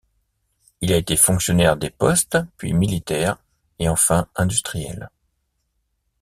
Il 0.81 0.91
a 0.93 0.97
été 0.97 1.15
fonctionnaire 1.15 1.77
des 1.77 1.91
postes, 1.91 2.39
puis 2.57 2.73
militaire, 2.73 3.37
et 3.77 3.87
enfin 3.87 4.27
industriel. 4.35 5.11